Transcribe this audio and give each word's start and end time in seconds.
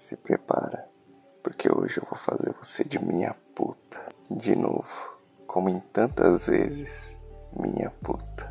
Se 0.00 0.16
prepara, 0.16 0.88
porque 1.42 1.70
hoje 1.70 1.98
eu 1.98 2.06
vou 2.10 2.18
fazer 2.20 2.52
você 2.54 2.82
de 2.82 2.98
minha 2.98 3.36
puta. 3.54 3.98
De 4.30 4.56
novo, 4.56 4.88
como 5.46 5.68
em 5.68 5.78
tantas 5.78 6.46
vezes, 6.46 6.90
minha 7.52 7.90
puta. 8.02 8.48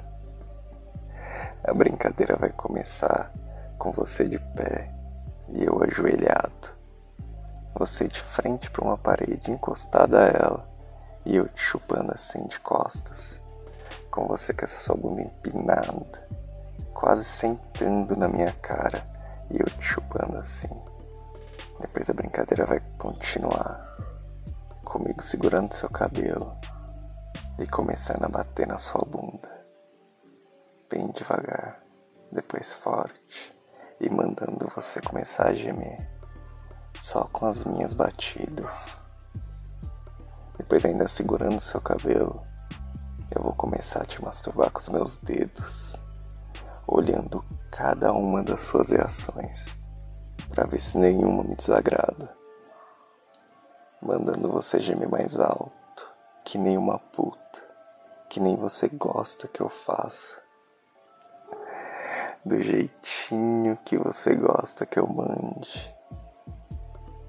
A 1.63 1.73
brincadeira 1.73 2.37
vai 2.37 2.51
começar 2.51 3.33
com 3.79 3.91
você 3.91 4.25
de 4.25 4.37
pé 4.37 4.93
e 5.49 5.65
eu 5.65 5.81
ajoelhado. 5.83 6.69
Você 7.73 8.07
de 8.07 8.21
frente 8.35 8.69
para 8.69 8.85
uma 8.85 8.97
parede 8.97 9.51
encostada 9.51 10.23
a 10.23 10.27
ela 10.27 10.69
e 11.25 11.35
eu 11.35 11.47
te 11.47 11.61
chupando 11.61 12.13
assim 12.13 12.45
de 12.45 12.59
costas. 12.59 13.35
Com 14.11 14.27
você 14.27 14.53
com 14.53 14.65
essa 14.65 14.79
sua 14.81 14.95
bunda 14.95 15.23
empinada, 15.23 16.27
quase 16.93 17.23
sentando 17.23 18.15
na 18.15 18.27
minha 18.27 18.53
cara 18.61 19.03
e 19.49 19.59
eu 19.59 19.65
te 19.65 19.83
chupando 19.83 20.37
assim. 20.37 20.69
Depois 21.79 22.09
a 22.09 22.13
brincadeira 22.13 22.65
vai 22.65 22.81
continuar. 22.97 23.95
Comigo 24.83 25.23
segurando 25.23 25.73
seu 25.73 25.89
cabelo 25.89 26.53
e 27.57 27.65
começando 27.65 28.25
a 28.25 28.27
bater 28.27 28.67
na 28.67 28.77
sua 28.77 29.05
bunda. 29.05 29.49
Bem 30.89 31.09
devagar, 31.11 31.81
depois 32.33 32.73
forte 32.73 33.55
e 34.01 34.09
mandando 34.09 34.69
você 34.75 34.99
começar 34.99 35.47
a 35.47 35.53
gemer. 35.53 36.05
Só 36.97 37.23
com 37.31 37.45
as 37.45 37.63
minhas 37.63 37.93
batidas. 37.93 38.75
Depois 40.57 40.83
ainda 40.83 41.07
segurando 41.07 41.61
seu 41.61 41.79
cabelo, 41.79 42.43
eu 43.33 43.41
vou 43.41 43.53
começar 43.53 44.01
a 44.01 44.05
te 44.05 44.21
masturbar 44.21 44.69
com 44.71 44.79
os 44.79 44.89
meus 44.89 45.15
dedos, 45.17 45.95
olhando 46.85 47.41
cada 47.71 48.11
uma 48.11 48.43
das 48.43 48.61
suas 48.63 48.89
reações 48.89 49.78
para 50.49 50.65
ver 50.65 50.81
se 50.81 50.97
nenhuma 50.97 51.43
me 51.43 51.55
desagrada, 51.55 52.35
mandando 54.01 54.49
você 54.49 54.79
gemer 54.79 55.07
mais 55.07 55.35
alto, 55.35 56.09
que 56.43 56.57
nem 56.57 56.77
uma 56.77 56.97
puta, 56.97 57.39
que 58.29 58.39
nem 58.39 58.55
você 58.55 58.87
gosta 58.87 59.47
que 59.47 59.61
eu 59.61 59.69
faça, 59.69 60.35
do 62.43 62.61
jeitinho 62.61 63.77
que 63.85 63.97
você 63.97 64.35
gosta 64.35 64.85
que 64.85 64.99
eu 64.99 65.07
mande. 65.07 65.95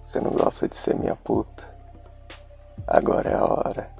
Você 0.07 0.21
não 0.21 0.33
gosta 0.33 0.69
de 0.69 0.77
ser 0.77 0.97
minha 0.97 1.17
puta? 1.17 1.69
Agora 2.87 3.31
é 3.31 3.35
a 3.35 3.45
hora. 3.45 3.91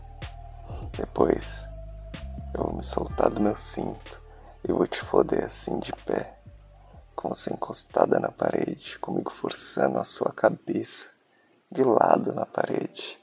Depois 0.97 1.63
eu 2.55 2.65
vou 2.65 2.75
me 2.75 2.83
soltar 2.83 3.31
do 3.31 3.41
meu 3.41 3.57
cinto 3.57 4.21
e 4.69 4.73
vou 4.73 4.87
te 4.87 5.01
foder 5.05 5.45
assim 5.45 5.79
de 5.79 5.93
pé 6.05 6.40
com 7.21 7.29
você 7.29 7.53
encostada 7.53 8.19
na 8.19 8.31
parede, 8.31 8.99
comigo 8.99 9.31
forçando 9.31 9.99
a 9.99 10.05
sua 10.05 10.33
cabeça 10.33 11.07
de 11.71 11.85
lado 11.85 12.33
na 12.33 12.47
parede. 12.47 13.21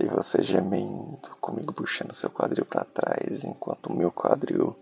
E 0.00 0.06
você 0.06 0.42
gemendo, 0.42 1.36
comigo 1.38 1.74
puxando 1.74 2.14
seu 2.14 2.30
quadril 2.30 2.64
para 2.64 2.86
trás, 2.86 3.44
enquanto 3.44 3.86
o 3.88 3.94
meu 3.94 4.10
quadril 4.10 4.74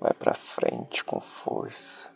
vai 0.00 0.12
para 0.12 0.34
frente 0.34 1.04
com 1.04 1.20
força. 1.44 2.10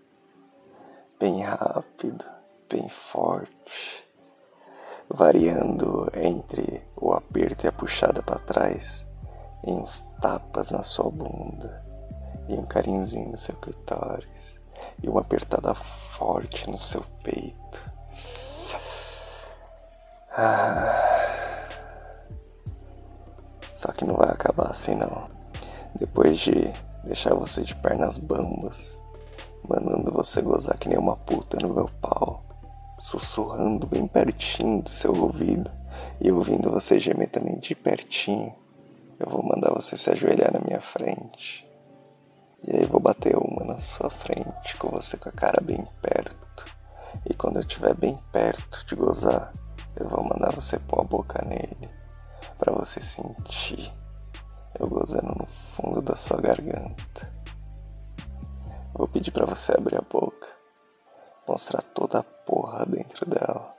Bem 1.21 1.41
rápido, 1.41 2.25
bem 2.69 2.89
forte, 3.13 4.05
variando 5.09 6.11
entre 6.15 6.83
o 6.97 7.13
aperto 7.13 7.65
e 7.65 7.69
a 7.69 7.73
puxada 7.73 8.23
para 8.23 8.41
trás, 8.41 9.05
em 9.63 9.77
uns 9.77 10.01
tapas 10.21 10.73
na 10.73 10.83
sua 10.83 11.09
bunda 11.09 11.87
e 12.49 12.55
um 12.55 12.67
carinhozinho 12.67 13.31
no 13.31 13.39
seu 13.39 13.55
clitóris 13.57 14.37
e 15.03 15.09
uma 15.09 15.21
apertada 15.21 15.75
forte 16.17 16.69
no 16.71 16.79
seu 16.79 17.03
peito. 17.23 17.57
Ah. 20.31 21.03
Só 23.75 23.93
que 23.93 24.05
não 24.05 24.17
vai 24.17 24.31
acabar 24.31 24.71
assim 24.71 24.95
não. 24.95 25.29
Depois 25.99 26.39
de 26.39 26.73
deixar 27.05 27.35
você 27.35 27.63
de 27.63 27.75
pernas 27.77 28.19
bambas, 28.19 28.95
mandando 29.69 30.11
você 30.11 30.41
gozar 30.41 30.79
que 30.79 30.89
nem 30.89 30.99
uma 30.99 31.17
puta 31.17 31.59
no 31.61 31.73
meu 31.73 31.91
pau, 32.01 32.43
sussurrando 32.99 33.87
bem 33.87 34.07
pertinho 34.07 34.83
do 34.83 34.91
seu 34.91 35.15
ouvido 35.15 35.71
e 36.21 36.31
ouvindo 36.31 36.71
você 36.71 36.99
gemer 36.99 37.31
também 37.31 37.59
de 37.59 37.75
pertinho, 37.75 38.55
eu 39.19 39.29
vou 39.29 39.43
mandar 39.43 39.73
você 39.73 39.97
se 39.97 40.11
ajoelhar 40.11 40.53
na 40.53 40.61
minha 40.61 40.81
frente 40.81 41.66
e 42.67 42.77
aí 42.77 42.85
vou 42.85 42.99
bater 42.99 43.37
uma 43.37 43.65
na 43.65 43.79
sua 43.79 44.11
frente, 44.11 44.77
com 44.79 44.89
você 44.89 45.17
com 45.17 45.29
a 45.29 45.33
cara 45.33 45.63
bem 45.63 45.87
perto. 46.03 46.65
E 47.25 47.33
quando 47.33 47.57
eu 47.57 47.63
estiver 47.63 47.95
bem 47.95 48.19
perto 48.33 48.85
de 48.87 48.97
gozar, 48.97 49.53
eu 49.95 50.09
vou 50.09 50.25
mandar 50.25 50.53
você 50.53 50.77
pôr 50.77 51.01
a 51.01 51.05
boca 51.05 51.45
nele, 51.45 51.89
para 52.59 52.73
você 52.73 53.01
sentir 53.01 53.93
eu 54.79 54.89
gozando 54.89 55.33
no 55.39 55.47
fundo 55.77 56.03
da 56.03 56.17
sua 56.17 56.41
garganta. 56.41 57.33
Vou 58.93 59.07
pedir 59.07 59.31
para 59.31 59.47
você 59.47 59.73
abrir 59.73 59.97
a 59.97 60.03
boca, 60.03 60.49
mostrar 61.47 61.83
toda 61.83 62.19
a 62.19 62.23
porra 62.25 62.85
dentro 62.85 63.25
dela. 63.31 63.73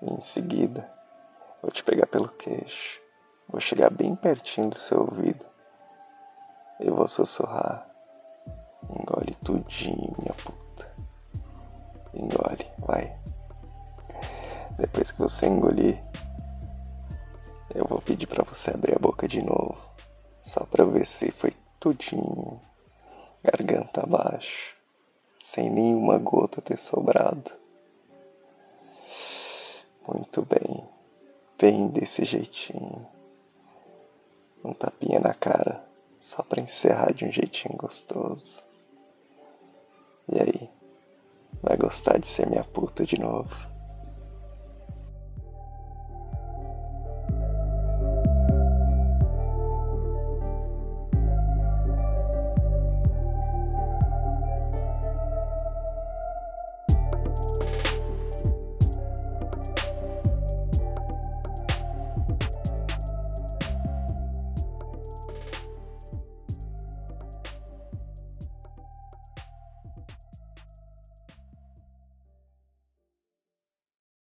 E 0.00 0.10
em 0.14 0.20
seguida, 0.20 0.88
vou 1.60 1.72
te 1.72 1.82
pegar 1.82 2.06
pelo 2.06 2.28
queixo, 2.28 3.00
vou 3.48 3.60
chegar 3.60 3.90
bem 3.90 4.14
pertinho 4.14 4.70
do 4.70 4.78
seu 4.78 5.00
ouvido 5.00 5.44
eu 6.80 6.94
vou 6.94 7.08
sussurrar. 7.08 7.86
Engole 8.88 9.34
tudinho, 9.44 10.14
minha 10.18 10.34
puta. 10.34 10.90
Engole, 12.14 12.66
vai. 12.78 13.18
Depois 14.78 15.10
que 15.10 15.18
você 15.18 15.46
engolir, 15.46 16.00
eu 17.74 17.84
vou 17.84 18.00
pedir 18.00 18.26
para 18.26 18.44
você 18.44 18.70
abrir 18.70 18.94
a 18.94 18.98
boca 18.98 19.26
de 19.26 19.42
novo. 19.42 19.76
Só 20.44 20.64
pra 20.64 20.84
ver 20.84 21.06
se 21.06 21.30
foi 21.32 21.52
tudinho. 21.80 22.60
Garganta 23.42 24.02
abaixo. 24.02 24.76
Sem 25.40 25.68
nenhuma 25.68 26.18
gota 26.18 26.62
ter 26.62 26.78
sobrado. 26.78 27.50
Muito 30.06 30.42
bem. 30.42 30.88
Bem 31.58 31.88
desse 31.88 32.24
jeitinho. 32.24 33.06
Um 34.64 34.72
tapinha 34.72 35.20
na 35.20 35.34
cara 35.34 35.87
só 36.20 36.42
para 36.42 36.60
encerrar 36.60 37.12
de 37.12 37.24
um 37.24 37.32
jeitinho 37.32 37.76
gostoso. 37.76 38.62
E 40.32 40.40
aí? 40.40 40.70
Vai 41.62 41.76
gostar 41.76 42.18
de 42.18 42.26
ser 42.26 42.46
minha 42.46 42.64
puta 42.64 43.04
de 43.04 43.18
novo? 43.18 43.54